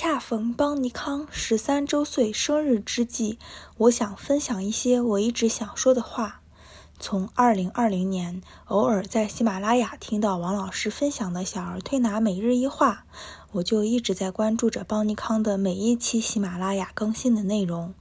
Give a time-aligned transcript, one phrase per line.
[0.00, 3.36] 恰逢邦尼康十三周岁生日之际，
[3.78, 6.40] 我想分享一些我一直想说的话。
[7.00, 13.06] 从二零二零年偶尔在喜马拉雅听到王老师分享的小儿推拿每日一话，
[13.50, 17.92] 我就一直在关注着邦尼康的每一期喜马拉雅更新的内容。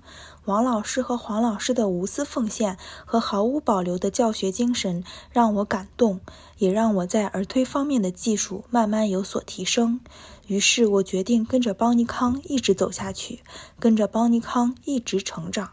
[0.47, 6.21] 王老师和黄老师的无私奉献和毫无保留的教学精神让我感动，
[6.57, 9.99] 也让我在儿推方面的技术慢慢有所提升。
[10.47, 13.41] 于是我决定跟着邦尼康一直走下去，
[13.77, 15.71] 跟着邦尼康一直成长。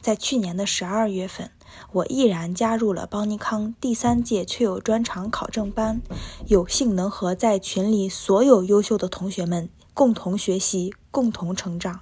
[0.00, 1.50] 在去年的十二月份，
[1.92, 6.00] 我毅然加入了邦尼康第三届确有专场考证班，
[6.46, 12.00] 有幸能和在群里所有优秀的同学们共同学习，共同成长。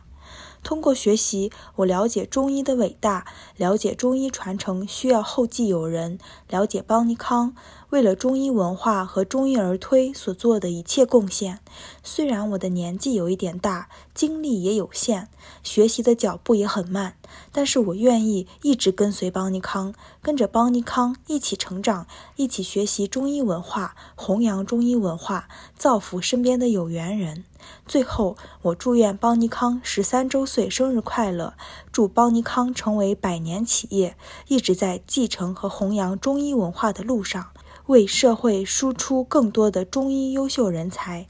[0.64, 6.18] 通过学习，我了解中医的伟大，了解中医传承需要后继有人，
[6.48, 7.54] 了解邦尼康
[7.94, 11.60] 为了中医文化和中医儿推所做的一切贡献。
[12.02, 15.28] 虽然我的年纪有一点大，精力也有限，
[15.62, 17.14] 学习的脚步也很慢，
[17.52, 25.46] 但是我愿意一直跟随邦尼康，跟着邦尼康一起成长，一起学习中医文化，弘扬中医文化，
[25.78, 27.44] 造福身边的有缘人。
[27.86, 31.54] 最后，我祝愿邦尼康十三周岁生日快乐！
[31.92, 34.16] 祝邦尼康成为百年企业，
[34.48, 37.50] 一直在继承和弘扬中医文化的路上，
[37.86, 41.26] 为社会输出更多的中医优秀人才。